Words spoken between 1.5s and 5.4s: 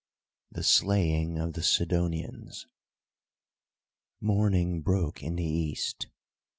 THE SIDONIANS Morning broke in